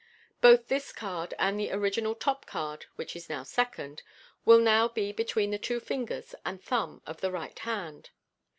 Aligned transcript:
(See 0.01 0.07
Fig 0.41 0.49
18.) 0.53 0.57
Both 0.57 0.67
this 0.67 0.91
card 0.93 1.33
and 1.37 1.59
the 1.59 1.71
original 1.71 2.15
top 2.15 2.47
card 2.47 2.87
(which 2.95 3.15
is 3.15 3.29
now 3.29 3.43
second) 3.43 4.01
will 4.45 4.57
now 4.57 4.87
be 4.87 5.11
between 5.11 5.51
the 5.51 5.59
two 5.59 5.79
fingers 5.79 6.33
and 6.43 6.59
thumb 6.59 7.03
of 7.05 7.21
the 7.21 7.29
right 7.29 7.59
hand. 7.59 8.09